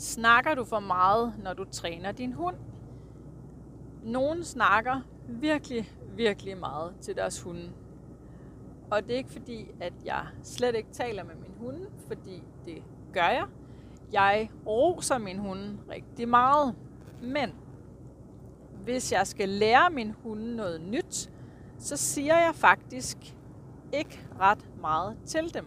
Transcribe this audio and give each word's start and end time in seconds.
Snakker 0.00 0.54
du 0.54 0.64
for 0.64 0.80
meget, 0.80 1.34
når 1.42 1.54
du 1.54 1.64
træner 1.64 2.12
din 2.12 2.32
hund? 2.32 2.56
Nogen 4.02 4.44
snakker 4.44 5.00
virkelig, 5.28 5.90
virkelig 6.16 6.58
meget 6.58 6.94
til 7.00 7.16
deres 7.16 7.42
hunde. 7.42 7.72
Og 8.90 9.02
det 9.02 9.12
er 9.12 9.16
ikke 9.16 9.30
fordi, 9.30 9.68
at 9.80 9.92
jeg 10.04 10.26
slet 10.42 10.74
ikke 10.74 10.90
taler 10.92 11.24
med 11.24 11.34
min 11.34 11.52
hunde, 11.58 11.86
fordi 12.06 12.42
det 12.64 12.82
gør 13.12 13.28
jeg. 13.28 13.46
Jeg 14.12 14.50
roser 14.66 15.18
min 15.18 15.38
hunde 15.38 15.78
rigtig 15.90 16.28
meget. 16.28 16.74
Men 17.22 17.54
hvis 18.84 19.12
jeg 19.12 19.26
skal 19.26 19.48
lære 19.48 19.90
min 19.90 20.10
hunde 20.10 20.56
noget 20.56 20.80
nyt, 20.80 21.30
så 21.78 21.96
siger 21.96 22.38
jeg 22.38 22.54
faktisk 22.54 23.16
ikke 23.92 24.26
ret 24.40 24.68
meget 24.80 25.16
til 25.26 25.54
dem. 25.54 25.66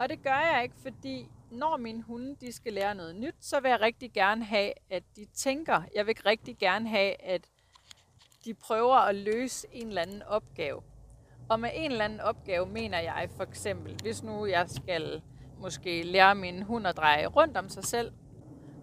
Og 0.00 0.08
det 0.08 0.22
gør 0.22 0.54
jeg 0.54 0.60
ikke, 0.62 0.76
fordi 0.82 1.28
når 1.50 1.76
mine 1.76 2.02
hunde 2.02 2.36
de 2.40 2.52
skal 2.52 2.72
lære 2.72 2.94
noget 2.94 3.16
nyt, 3.16 3.34
så 3.40 3.60
vil 3.60 3.68
jeg 3.68 3.80
rigtig 3.80 4.12
gerne 4.12 4.44
have, 4.44 4.72
at 4.90 5.02
de 5.16 5.26
tænker. 5.34 5.82
Jeg 5.94 6.06
vil 6.06 6.16
rigtig 6.26 6.58
gerne 6.58 6.88
have, 6.88 7.22
at 7.22 7.48
de 8.44 8.54
prøver 8.54 8.96
at 8.96 9.14
løse 9.14 9.66
en 9.72 9.88
eller 9.88 10.02
anden 10.02 10.22
opgave. 10.22 10.82
Og 11.48 11.60
med 11.60 11.70
en 11.74 11.90
eller 11.90 12.04
anden 12.04 12.20
opgave 12.20 12.66
mener 12.66 12.98
jeg 12.98 13.28
for 13.36 13.42
eksempel, 13.42 13.96
hvis 14.02 14.22
nu 14.22 14.46
jeg 14.46 14.70
skal 14.70 15.22
måske 15.60 16.02
lære 16.02 16.34
min 16.34 16.62
hund 16.62 16.86
at 16.86 16.96
dreje 16.96 17.26
rundt 17.26 17.56
om 17.56 17.68
sig 17.68 17.84
selv, 17.84 18.12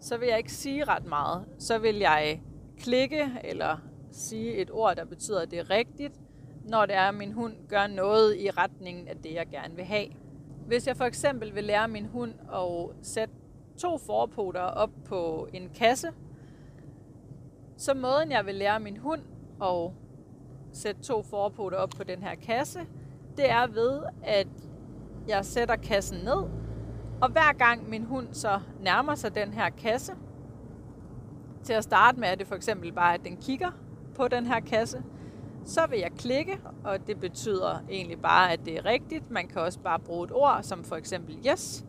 så 0.02 0.18
vil 0.18 0.28
jeg 0.28 0.38
ikke 0.38 0.52
sige 0.52 0.84
ret 0.84 1.06
meget. 1.06 1.46
Så 1.60 1.78
vil 1.78 1.96
jeg 1.96 2.42
klikke 2.80 3.32
eller 3.44 3.78
sige 4.12 4.56
et 4.56 4.72
ord, 4.72 4.96
der 4.96 5.06
betyder, 5.06 5.42
at 5.42 5.52
det 5.52 5.60
er 5.60 5.70
rigtigt, 5.70 6.14
når 6.64 6.86
det 6.86 6.96
er, 6.96 7.08
at 7.08 7.16
min 7.16 7.32
hund 7.32 7.68
gør 7.68 7.88
noget 7.88 8.38
i 8.38 8.50
retningen 8.50 9.08
af 9.08 9.18
det, 9.18 9.34
jeg 9.34 9.48
gerne 9.48 9.76
vil 9.76 9.86
have. 9.86 10.08
Hvis 10.66 10.88
jeg 10.88 10.98
for 10.98 11.06
eksempel 11.06 11.56
vil 11.56 11.64
lære 11.64 11.88
min 11.88 12.06
hund 12.06 12.34
at 12.54 13.06
sætte 13.06 13.34
to 13.78 13.98
forpoter 13.98 14.62
op 14.62 14.90
på 15.06 15.48
en 15.54 15.70
kasse, 15.76 16.08
så 17.78 17.94
måden 17.94 18.32
jeg 18.32 18.46
vil 18.46 18.56
lære 18.56 18.80
min 18.80 18.98
hund 18.98 19.22
at 19.64 19.92
sætte 20.72 21.02
to 21.02 21.24
forpoter 21.24 21.78
op 21.78 21.90
på 21.98 22.04
den 22.04 22.24
her 22.24 22.36
kasse, 22.36 22.80
det 23.38 23.52
er 23.52 23.68
ved, 23.68 24.04
at 24.24 24.48
jeg 25.28 25.46
sætter 25.46 25.76
kassen 25.76 26.18
ned, 26.18 26.50
og 27.22 27.30
hver 27.32 27.54
gang 27.54 27.90
min 27.90 28.04
hund 28.04 28.28
så 28.32 28.60
nærmer 28.80 29.16
sig 29.16 29.36
den 29.36 29.54
her 29.54 29.70
kasse, 29.70 30.14
til 31.64 31.74
at 31.74 31.84
starte 31.84 32.20
med 32.20 32.28
er 32.28 32.36
det 32.36 32.48
for 32.48 32.56
eksempel 32.56 32.92
bare, 32.92 33.14
at 33.14 33.24
den 33.24 33.38
kigger 33.38 33.72
på 34.16 34.28
den 34.28 34.46
her 34.46 34.60
kasse, 34.60 35.04
så 35.66 35.88
vil 35.90 36.00
jeg 36.00 36.12
klikke, 36.12 36.60
og 36.84 37.08
det 37.08 37.20
betyder 37.20 37.80
egentlig 37.90 38.22
bare, 38.22 38.54
at 38.54 38.60
det 38.66 38.78
er 38.78 38.86
rigtigt. 38.86 39.32
Man 39.32 39.48
kan 39.48 39.62
også 39.62 39.80
bare 39.80 40.00
bruge 40.00 40.24
et 40.24 40.32
ord, 40.32 40.60
som 40.64 40.84
for 40.84 40.96
eksempel 40.96 41.38
yes. 41.48 41.86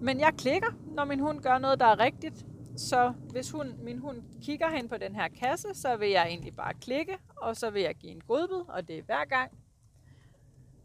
Men 0.00 0.20
jeg 0.20 0.32
klikker, 0.38 0.68
når 0.94 1.04
min 1.04 1.20
hund 1.20 1.40
gør 1.40 1.58
noget, 1.58 1.80
der 1.80 1.86
er 1.86 1.98
rigtigt. 1.98 2.46
Så 2.76 3.12
hvis 3.30 3.50
hun, 3.50 3.74
min 3.82 3.98
hund 3.98 4.22
kigger 4.42 4.70
hen 4.70 4.88
på 4.88 4.96
den 4.96 5.14
her 5.14 5.28
kasse, 5.28 5.68
så 5.74 5.96
vil 5.96 6.10
jeg 6.10 6.26
egentlig 6.26 6.56
bare 6.56 6.74
klikke, 6.74 7.18
og 7.36 7.56
så 7.56 7.70
vil 7.70 7.82
jeg 7.82 7.94
give 7.94 8.12
en 8.12 8.22
godbid, 8.28 8.68
og 8.68 8.88
det 8.88 8.98
er 8.98 9.02
hver 9.02 9.24
gang. 9.24 9.50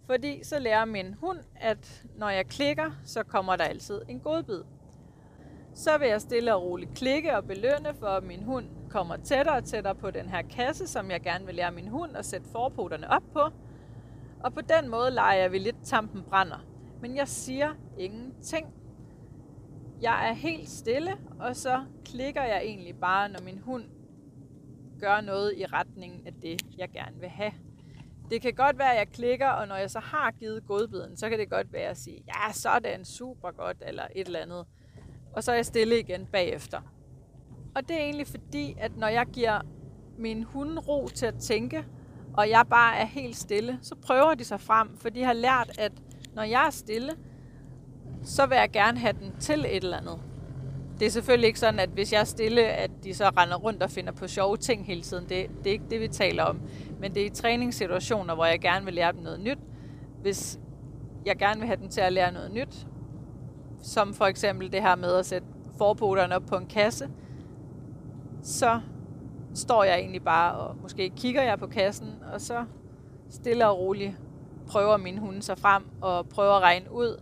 Fordi 0.06 0.44
så 0.44 0.60
lærer 0.60 0.86
min 0.86 1.14
hund, 1.14 1.40
at 1.56 2.04
når 2.16 2.30
jeg 2.30 2.48
klikker, 2.48 2.92
så 3.06 3.24
kommer 3.24 3.56
der 3.56 3.64
altid 3.64 4.02
en 4.08 4.20
godbid. 4.20 4.64
Så 5.76 5.98
vil 5.98 6.08
jeg 6.08 6.22
stille 6.22 6.56
og 6.56 6.64
roligt 6.64 6.96
klikke 6.96 7.38
og 7.38 7.48
belønne, 7.48 7.94
for 8.00 8.08
at 8.08 8.24
min 8.24 8.44
hund 8.44 8.66
kommer 8.90 9.18
tættere 9.18 9.56
og 9.56 9.66
tættere 9.66 9.96
på 9.96 10.12
den 10.12 10.30
her 10.30 10.42
kasse, 10.42 10.88
som 10.88 11.12
jeg 11.12 11.22
gerne 11.22 11.46
vil 11.46 11.56
lære 11.56 11.72
min 11.72 11.88
hund 11.88 12.18
at 12.18 12.26
sætte 12.26 12.50
forpoterne 12.52 13.10
op 13.10 13.24
på. 13.34 13.42
Og 14.44 14.54
på 14.54 14.62
den 14.62 14.90
måde 14.90 15.12
leger 15.12 15.48
vi 15.48 15.58
lidt 15.58 15.76
tampen 15.84 16.24
brænder. 16.24 16.66
Men 17.02 17.16
jeg 17.16 17.28
siger 17.28 17.74
ingenting. 17.98 18.68
Jeg 20.02 20.30
er 20.30 20.34
helt 20.34 20.70
stille, 20.70 21.12
og 21.40 21.56
så 21.56 21.84
klikker 22.06 22.44
jeg 22.44 22.62
egentlig 22.64 22.96
bare, 23.00 23.30
når 23.30 23.40
min 23.46 23.60
hund 23.60 23.84
gør 25.00 25.22
noget 25.22 25.54
i 25.58 25.66
retningen 25.66 26.28
af 26.28 26.34
det, 26.34 26.62
jeg 26.78 26.90
gerne 26.90 27.20
vil 27.20 27.30
have. 27.30 27.52
Det 28.30 28.42
kan 28.42 28.54
godt 28.54 28.78
være, 28.78 28.92
at 28.92 28.98
jeg 28.98 29.08
klikker, 29.08 29.48
og 29.48 29.68
når 29.68 29.76
jeg 29.76 29.92
så 29.92 30.00
har 30.00 30.32
givet 30.32 30.66
godbiden, 30.68 31.18
så 31.18 31.30
kan 31.30 31.40
det 31.40 31.50
godt 31.50 31.74
være 31.74 31.90
at 31.90 31.98
sige, 31.98 32.24
ja, 32.28 32.52
så 32.52 32.70
er 32.70 32.80
en 32.80 33.06
super 33.06 33.52
godt, 33.52 33.78
eller 33.82 34.04
et 34.16 34.28
eller 34.28 34.40
andet. 34.40 34.66
Og 35.34 35.44
så 35.44 35.52
er 35.52 35.56
jeg 35.56 35.66
stille 35.66 36.00
igen 36.00 36.26
bagefter. 36.26 36.82
Og 37.76 37.88
det 37.88 37.96
er 37.96 38.04
egentlig 38.04 38.28
fordi, 38.28 38.76
at 38.80 38.98
når 38.98 39.08
jeg 39.08 39.26
giver 39.26 39.62
min 40.18 40.44
hund 40.44 40.80
ro 40.88 41.08
til 41.08 41.26
at 41.26 41.36
tænke, 41.36 41.86
og 42.34 42.50
jeg 42.50 42.66
bare 42.70 42.98
er 42.98 43.06
helt 43.06 43.36
stille, 43.36 43.80
så 43.82 43.96
prøver 43.96 44.34
de 44.34 44.44
sig 44.44 44.62
frem, 44.62 44.98
for 44.98 45.10
de 45.10 45.24
har 45.24 45.34
lært, 45.34 45.72
at 45.80 45.92
når 46.36 46.44
jeg 46.44 46.66
er 46.66 46.70
stille, 46.70 47.12
så 48.24 48.46
vil 48.46 48.56
jeg 48.56 48.70
gerne 48.72 49.00
have 49.00 49.14
den 49.14 49.34
til 49.40 49.60
et 49.60 49.84
eller 49.84 49.98
andet. 49.98 50.20
Det 51.00 51.06
er 51.06 51.10
selvfølgelig 51.10 51.48
ikke 51.48 51.60
sådan, 51.60 51.80
at 51.80 51.90
hvis 51.90 52.14
jeg 52.14 52.20
er 52.20 52.26
stille, 52.26 52.62
at 52.62 52.92
de 53.04 53.14
så 53.14 53.30
render 53.38 53.56
rundt 53.56 53.84
og 53.84 53.92
finder 53.92 54.12
på 54.12 54.28
sjove 54.28 54.58
ting 54.58 54.86
hele 54.86 55.02
tiden. 55.02 55.24
Det, 55.30 55.48
det 55.64 55.68
er 55.68 55.72
ikke 55.72 55.90
det, 55.90 56.00
vi 56.02 56.08
taler 56.08 56.44
om. 56.44 56.62
Men 57.00 57.16
det 57.16 57.22
er 57.22 57.26
i 57.26 57.30
træningssituationer, 57.30 58.36
hvor 58.36 58.46
jeg 58.46 58.60
gerne 58.60 58.86
vil 58.86 58.94
lære 58.94 59.12
dem 59.12 59.22
noget 59.22 59.40
nyt. 59.40 59.60
Hvis 60.22 60.60
jeg 61.26 61.38
gerne 61.38 61.60
vil 61.60 61.68
have 61.68 61.80
dem 61.82 61.90
til 61.90 62.02
at 62.02 62.14
lære 62.14 62.32
noget 62.32 62.52
nyt, 62.52 62.88
som 63.82 64.14
for 64.14 64.26
eksempel 64.26 64.72
det 64.72 64.82
her 64.82 64.96
med 64.96 65.16
at 65.16 65.26
sætte 65.26 65.48
forpoterne 65.78 66.36
op 66.36 66.46
på 66.46 66.56
en 66.56 66.66
kasse, 66.66 67.10
så 68.42 68.82
står 69.54 69.84
jeg 69.84 70.00
egentlig 70.00 70.24
bare 70.24 70.56
og 70.56 70.76
måske 70.82 71.10
kigger 71.10 71.42
jeg 71.42 71.60
på 71.60 71.68
kassen, 71.68 72.14
og 72.34 72.42
så 72.42 72.66
stille 73.30 73.68
og 73.68 73.80
roligt 73.80 74.14
prøver 74.68 74.98
min 74.98 75.18
hunde 75.18 75.42
sig 75.42 75.58
frem 75.58 75.84
og 76.02 76.30
prøver 76.30 76.54
at 76.54 76.62
regne 76.62 76.92
ud, 76.92 77.22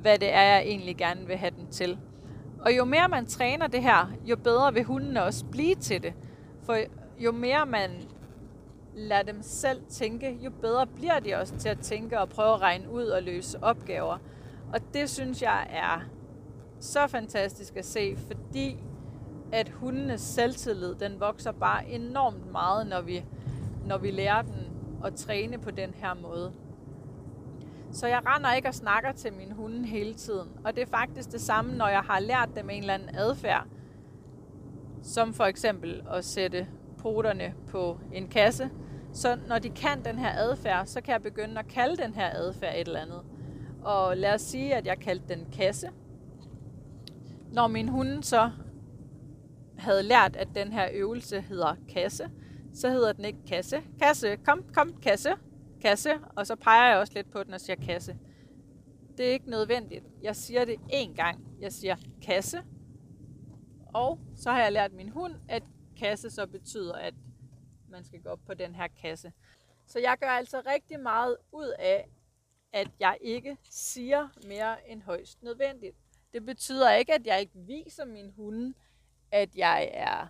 hvad 0.00 0.18
det 0.18 0.34
er, 0.34 0.42
jeg 0.42 0.62
egentlig 0.62 0.96
gerne 0.96 1.26
vil 1.26 1.36
have 1.36 1.52
den 1.58 1.66
til. 1.66 1.98
Og 2.60 2.76
jo 2.76 2.84
mere 2.84 3.08
man 3.08 3.26
træner 3.26 3.66
det 3.66 3.82
her, 3.82 4.12
jo 4.24 4.36
bedre 4.36 4.74
vil 4.74 4.84
hunden 4.84 5.16
også 5.16 5.44
blive 5.44 5.74
til 5.74 6.02
det. 6.02 6.14
For 6.62 6.76
jo 7.18 7.32
mere 7.32 7.66
man 7.66 7.90
lader 8.94 9.22
dem 9.22 9.42
selv 9.42 9.82
tænke, 9.88 10.38
jo 10.44 10.50
bedre 10.50 10.86
bliver 10.86 11.20
de 11.20 11.34
også 11.34 11.56
til 11.56 11.68
at 11.68 11.78
tænke 11.78 12.20
og 12.20 12.28
prøve 12.28 12.54
at 12.54 12.60
regne 12.60 12.90
ud 12.90 13.04
og 13.04 13.22
løse 13.22 13.58
opgaver. 13.62 14.18
Og 14.72 14.80
det 14.94 15.10
synes 15.10 15.42
jeg 15.42 15.66
er 15.70 16.00
så 16.80 17.06
fantastisk 17.06 17.76
at 17.76 17.84
se, 17.84 18.16
fordi 18.16 18.76
at 19.52 19.68
hundenes 19.68 20.20
selvtillid, 20.20 20.94
den 20.94 21.20
vokser 21.20 21.52
bare 21.52 21.88
enormt 21.88 22.52
meget, 22.52 22.86
når 22.86 23.00
vi, 23.00 23.24
når 23.86 23.98
vi 23.98 24.10
lærer 24.10 24.42
den 24.42 24.70
at 25.04 25.14
træne 25.14 25.58
på 25.58 25.70
den 25.70 25.94
her 25.94 26.14
måde. 26.14 26.52
Så 27.92 28.06
jeg 28.06 28.20
render 28.26 28.52
ikke 28.52 28.68
og 28.68 28.74
snakker 28.74 29.12
til 29.12 29.32
min 29.32 29.52
hunde 29.52 29.86
hele 29.86 30.14
tiden. 30.14 30.48
Og 30.64 30.74
det 30.76 30.82
er 30.82 30.86
faktisk 30.86 31.32
det 31.32 31.40
samme, 31.40 31.76
når 31.76 31.88
jeg 31.88 32.00
har 32.00 32.20
lært 32.20 32.48
dem 32.56 32.70
en 32.70 32.80
eller 32.80 32.94
anden 32.94 33.16
adfærd. 33.16 33.66
Som 35.02 35.34
for 35.34 35.44
eksempel 35.44 36.02
at 36.10 36.24
sætte 36.24 36.66
poterne 36.98 37.54
på 37.68 37.98
en 38.12 38.28
kasse. 38.28 38.70
Så 39.12 39.38
når 39.48 39.58
de 39.58 39.70
kan 39.70 40.04
den 40.04 40.18
her 40.18 40.32
adfærd, 40.34 40.86
så 40.86 41.00
kan 41.00 41.12
jeg 41.12 41.22
begynde 41.22 41.58
at 41.58 41.68
kalde 41.68 41.96
den 41.96 42.14
her 42.14 42.30
adfærd 42.34 42.74
et 42.74 42.86
eller 42.86 43.00
andet. 43.00 43.20
Og 43.84 44.16
lad 44.16 44.34
os 44.34 44.40
sige, 44.40 44.74
at 44.74 44.86
jeg 44.86 44.98
kaldte 44.98 45.34
den 45.34 45.46
kasse. 45.52 45.88
Når 47.52 47.66
min 47.66 47.88
hunde 47.88 48.24
så 48.24 48.50
havde 49.82 50.02
lært, 50.02 50.36
at 50.36 50.48
den 50.54 50.72
her 50.72 50.88
øvelse 50.92 51.40
hedder 51.40 51.76
kasse, 51.88 52.30
så 52.74 52.90
hedder 52.90 53.12
den 53.12 53.24
ikke 53.24 53.38
kasse. 53.46 53.82
Kasse, 54.00 54.36
kom, 54.36 54.64
kom, 54.74 55.00
kasse, 55.00 55.34
kasse. 55.80 56.10
Og 56.36 56.46
så 56.46 56.56
peger 56.56 56.90
jeg 56.90 56.98
også 56.98 57.12
lidt 57.14 57.30
på 57.30 57.44
den 57.44 57.54
og 57.54 57.60
siger 57.60 57.76
kasse. 57.76 58.16
Det 59.16 59.28
er 59.28 59.32
ikke 59.32 59.50
nødvendigt. 59.50 60.04
Jeg 60.22 60.36
siger 60.36 60.64
det 60.64 60.74
én 60.74 61.14
gang. 61.14 61.46
Jeg 61.60 61.72
siger 61.72 61.96
kasse. 62.22 62.62
Og 63.94 64.18
så 64.36 64.50
har 64.50 64.62
jeg 64.62 64.72
lært 64.72 64.92
min 64.92 65.08
hund, 65.08 65.34
at 65.48 65.62
kasse 65.98 66.30
så 66.30 66.46
betyder, 66.46 66.94
at 66.94 67.14
man 67.88 68.04
skal 68.04 68.22
gå 68.22 68.28
op 68.28 68.40
på 68.46 68.54
den 68.54 68.74
her 68.74 68.88
kasse. 69.02 69.32
Så 69.86 69.98
jeg 69.98 70.16
gør 70.20 70.28
altså 70.28 70.62
rigtig 70.66 71.00
meget 71.00 71.36
ud 71.52 71.74
af, 71.78 72.08
at 72.72 72.88
jeg 73.00 73.18
ikke 73.20 73.56
siger 73.70 74.28
mere 74.46 74.90
end 74.90 75.02
højst 75.02 75.42
nødvendigt. 75.42 75.96
Det 76.32 76.46
betyder 76.46 76.92
ikke, 76.92 77.14
at 77.14 77.26
jeg 77.26 77.40
ikke 77.40 77.58
viser 77.58 78.04
min 78.04 78.30
hunde, 78.30 78.74
at 79.32 79.48
jeg 79.54 79.90
er 79.94 80.28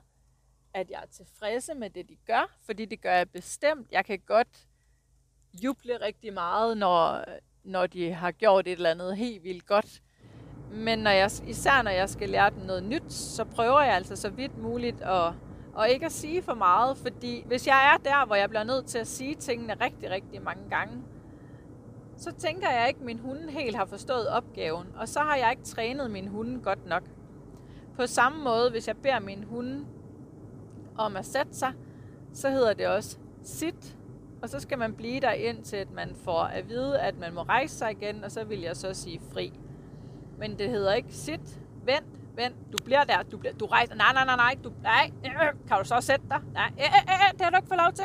at 0.75 0.91
jeg 0.91 0.99
er 1.03 1.07
tilfredse 1.07 1.75
med 1.75 1.91
det, 1.91 2.09
de 2.09 2.17
gør, 2.27 2.57
fordi 2.67 2.85
det 2.85 3.01
gør 3.01 3.13
jeg 3.13 3.31
bestemt. 3.31 3.93
Jeg 3.93 4.05
kan 4.05 4.19
godt 4.27 4.67
juble 5.65 5.97
rigtig 5.97 6.33
meget, 6.33 6.77
når, 6.77 7.25
når 7.65 7.87
de 7.87 8.13
har 8.13 8.31
gjort 8.31 8.67
et 8.67 8.73
eller 8.73 8.91
andet 8.91 9.17
helt 9.17 9.45
vildt 9.45 9.67
godt. 9.67 10.03
Men 10.71 10.99
når 10.99 11.11
jeg, 11.11 11.31
især 11.47 11.83
når 11.83 11.91
jeg 11.91 12.09
skal 12.09 12.29
lære 12.29 12.51
dem 12.51 12.59
noget 12.59 12.83
nyt, 12.83 13.13
så 13.13 13.45
prøver 13.45 13.83
jeg 13.83 13.95
altså 13.95 14.17
så 14.17 14.31
vidt 14.31 14.59
muligt 14.59 15.01
at, 15.01 15.33
og 15.75 15.89
ikke 15.91 16.07
at 16.07 16.13
sige 16.13 16.43
for 16.43 16.55
meget, 16.55 16.97
fordi 16.97 17.45
hvis 17.47 17.67
jeg 17.67 17.95
er 17.95 18.11
der, 18.11 18.27
hvor 18.27 18.35
jeg 18.35 18.49
bliver 18.49 18.65
nødt 18.65 18.87
til 18.87 18.99
at 18.99 19.07
sige 19.07 19.35
tingene 19.35 19.75
rigtig, 19.75 20.11
rigtig 20.11 20.43
mange 20.43 20.71
gange, 20.71 21.03
så 22.17 22.33
tænker 22.33 22.71
jeg 22.71 22.89
ikke, 22.89 23.01
at 23.01 23.07
min 23.07 23.19
hund 23.19 23.51
helt 23.51 23.77
har 23.77 23.85
forstået 23.85 24.29
opgaven, 24.29 24.87
og 24.97 25.09
så 25.09 25.21
har 25.21 25.37
jeg 25.37 25.51
ikke 25.51 25.63
trænet 25.63 26.11
min 26.11 26.29
hund 26.29 26.63
godt 26.63 26.87
nok. 26.87 27.03
På 27.97 28.07
samme 28.07 28.45
måde, 28.45 28.71
hvis 28.71 28.89
jeg 28.89 28.97
beder 28.97 29.21
min 29.21 29.45
hund 29.45 29.87
om 30.99 31.17
at 31.17 31.27
sætte 31.27 31.55
sig, 31.55 31.73
så 32.33 32.51
hedder 32.51 32.75
det 32.75 32.87
også 32.87 33.19
sit, 33.43 33.97
og 34.43 34.49
så 34.49 34.61
skal 34.61 34.79
man 34.79 34.95
blive 34.95 35.21
der 35.21 35.31
indtil 35.31 35.77
at 35.77 35.91
man 35.91 36.17
får 36.25 36.43
at 36.43 36.69
vide, 36.69 37.01
at 37.01 37.19
man 37.19 37.35
må 37.35 37.43
rejse 37.43 37.77
sig 37.77 37.91
igen, 37.91 38.25
og 38.25 38.31
så 38.31 38.45
vil 38.45 38.61
jeg 38.61 38.77
så 38.77 38.95
sige 38.95 39.21
fri. 39.33 39.53
Men 40.39 40.59
det 40.59 40.71
hedder 40.71 40.95
ikke 40.95 41.15
sit, 41.15 41.61
vent, 41.85 42.21
vent, 42.37 42.57
du 42.73 42.79
bliver 42.85 43.05
der, 43.05 43.23
du, 43.23 43.39
bliver, 43.39 43.55
du 43.55 43.67
rejser, 43.67 43.95
nej, 43.95 44.13
nej, 44.13 44.25
nej, 44.25 44.37
nej, 44.37 44.57
du, 44.65 44.73
nej, 44.83 45.11
øh, 45.27 45.69
kan 45.69 45.77
du 45.79 45.85
så 45.85 46.01
sætte 46.01 46.25
dig? 46.31 46.41
Nej, 46.53 46.71
øh, 46.79 46.85
øh, 46.85 47.13
øh, 47.13 47.33
det 47.33 47.41
har 47.41 47.51
du 47.51 47.57
ikke 47.57 47.69
fået 47.69 47.81
lov 47.85 47.93
til. 47.93 48.05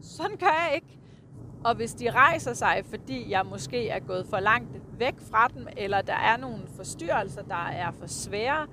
Sådan 0.00 0.36
gør 0.36 0.66
jeg 0.66 0.74
ikke. 0.74 0.98
Og 1.64 1.74
hvis 1.74 1.94
de 1.94 2.10
rejser 2.10 2.54
sig, 2.54 2.82
fordi 2.90 3.30
jeg 3.30 3.46
måske 3.46 3.88
er 3.88 4.00
gået 4.00 4.26
for 4.26 4.40
langt 4.40 4.68
væk 4.98 5.14
fra 5.30 5.48
dem, 5.48 5.66
eller 5.76 6.02
der 6.02 6.14
er 6.14 6.36
nogle 6.36 6.58
forstyrrelser, 6.76 7.42
der 7.42 7.68
er 7.68 7.90
for 7.90 8.06
svære, 8.06 8.66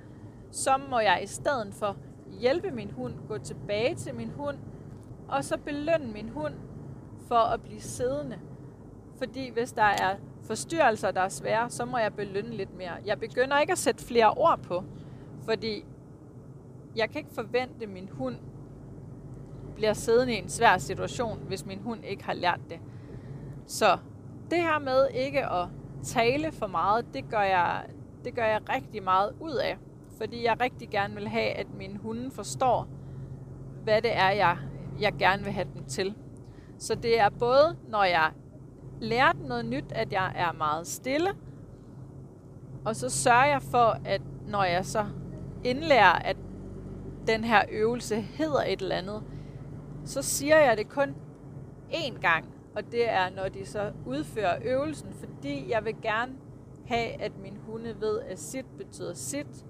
så 0.50 0.70
må 0.90 0.98
jeg 0.98 1.20
i 1.22 1.26
stedet 1.26 1.74
for 1.74 1.96
hjælpe 2.40 2.70
min 2.70 2.90
hund, 2.90 3.14
gå 3.28 3.38
tilbage 3.38 3.94
til 3.94 4.14
min 4.14 4.30
hund, 4.36 4.56
og 5.28 5.44
så 5.44 5.58
belønne 5.58 6.12
min 6.12 6.28
hund 6.28 6.54
for 7.28 7.34
at 7.34 7.62
blive 7.62 7.80
siddende. 7.80 8.38
Fordi 9.18 9.50
hvis 9.50 9.72
der 9.72 9.82
er 9.82 10.16
forstyrrelser, 10.42 11.10
der 11.10 11.20
er 11.20 11.28
svære, 11.28 11.70
så 11.70 11.84
må 11.84 11.98
jeg 11.98 12.14
belønne 12.14 12.56
lidt 12.56 12.76
mere. 12.76 12.92
Jeg 13.06 13.20
begynder 13.20 13.58
ikke 13.58 13.72
at 13.72 13.78
sætte 13.78 14.04
flere 14.04 14.30
ord 14.30 14.58
på, 14.62 14.84
fordi 15.44 15.84
jeg 16.96 17.10
kan 17.10 17.18
ikke 17.18 17.34
forvente, 17.34 17.84
at 17.84 17.88
min 17.88 18.08
hund 18.12 18.36
bliver 19.74 19.92
siddende 19.92 20.34
i 20.34 20.38
en 20.38 20.48
svær 20.48 20.78
situation, 20.78 21.38
hvis 21.46 21.66
min 21.66 21.78
hund 21.78 22.04
ikke 22.04 22.24
har 22.24 22.32
lært 22.32 22.60
det. 22.68 22.80
Så 23.66 23.98
det 24.50 24.58
her 24.58 24.78
med 24.78 25.08
ikke 25.14 25.46
at 25.46 25.68
tale 26.02 26.52
for 26.52 26.66
meget, 26.66 27.14
det 27.14 27.30
gør 27.30 27.40
jeg, 27.40 27.82
det 28.24 28.34
gør 28.34 28.44
jeg 28.44 28.60
rigtig 28.68 29.02
meget 29.02 29.32
ud 29.40 29.54
af. 29.54 29.78
Fordi 30.18 30.44
jeg 30.44 30.60
rigtig 30.60 30.88
gerne 30.88 31.14
vil 31.14 31.28
have, 31.28 31.50
at 31.50 31.66
min 31.74 31.96
hunde 31.96 32.30
forstår, 32.30 32.88
hvad 33.84 34.02
det 34.02 34.16
er, 34.16 34.30
jeg, 34.30 34.58
jeg 35.00 35.12
gerne 35.18 35.44
vil 35.44 35.52
have 35.52 35.68
dem 35.74 35.84
til. 35.84 36.14
Så 36.78 36.94
det 36.94 37.20
er 37.20 37.28
både, 37.28 37.76
når 37.88 38.04
jeg 38.04 38.30
lærer 39.00 39.32
dem 39.32 39.42
noget 39.42 39.64
nyt, 39.64 39.92
at 39.92 40.12
jeg 40.12 40.32
er 40.36 40.52
meget 40.52 40.86
stille, 40.86 41.30
og 42.84 42.96
så 42.96 43.08
sørger 43.08 43.46
jeg 43.46 43.62
for, 43.62 43.96
at 44.04 44.22
når 44.46 44.64
jeg 44.64 44.86
så 44.86 45.06
indlærer, 45.64 46.12
at 46.12 46.36
den 47.26 47.44
her 47.44 47.62
øvelse 47.70 48.20
hedder 48.20 48.62
et 48.62 48.80
eller 48.80 48.96
andet, 48.96 49.22
så 50.04 50.22
siger 50.22 50.58
jeg 50.58 50.76
det 50.76 50.88
kun 50.88 51.14
én 51.90 52.20
gang, 52.20 52.44
og 52.76 52.92
det 52.92 53.10
er, 53.10 53.30
når 53.36 53.48
de 53.48 53.66
så 53.66 53.92
udfører 54.06 54.58
øvelsen, 54.64 55.12
fordi 55.12 55.70
jeg 55.70 55.84
vil 55.84 55.94
gerne 56.02 56.32
have, 56.86 57.22
at 57.22 57.32
min 57.42 57.56
hunde 57.66 58.00
ved, 58.00 58.20
at 58.20 58.38
sit 58.38 58.66
betyder 58.78 59.14
sit, 59.14 59.64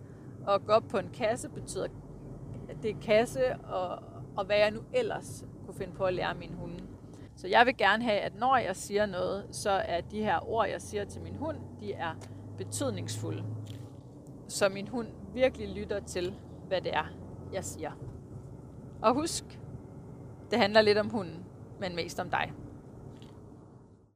og 0.47 0.67
gå 0.67 0.73
op 0.73 0.85
på 0.89 0.99
en 0.99 1.09
kasse 1.09 1.49
betyder, 1.49 1.87
at 2.69 2.77
det 2.83 2.91
er 2.91 3.01
kasse, 3.03 3.57
og, 3.57 3.99
og 4.37 4.45
hvad 4.45 4.57
jeg 4.57 4.71
nu 4.71 4.81
ellers 4.93 5.45
kunne 5.67 5.75
finde 5.75 5.93
på 5.93 6.05
at 6.05 6.15
lære 6.15 6.35
min 6.35 6.55
hunde. 6.55 6.85
Så 7.37 7.49
jeg 7.49 7.67
vil 7.67 7.77
gerne 7.77 8.05
have, 8.05 8.19
at 8.19 8.39
når 8.39 8.57
jeg 8.57 8.77
siger 8.77 9.07
noget, 9.07 9.47
så 9.51 9.71
er 9.71 10.01
de 10.01 10.23
her 10.23 10.49
ord, 10.49 10.69
jeg 10.69 10.83
siger 10.83 11.05
til 11.05 11.23
min 11.23 11.37
hund, 11.37 11.57
de 11.81 11.93
er 11.93 12.15
betydningsfulde. 12.57 13.45
Så 14.49 14.69
min 14.69 14.89
hund 14.89 15.09
virkelig 15.35 15.69
lytter 15.69 16.01
til, 16.01 16.35
hvad 16.69 16.81
det 16.81 16.95
er, 16.95 17.05
jeg 17.53 17.65
siger. 17.65 17.91
Og 19.03 19.15
husk, 19.15 19.61
det 20.51 20.59
handler 20.59 20.81
lidt 20.81 20.99
om 20.99 21.11
hunden, 21.11 21.45
men 21.81 21.97
mest 21.97 22.21
om 22.21 22.31
dig. 22.31 22.53